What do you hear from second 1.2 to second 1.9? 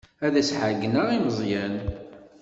Meẓyan.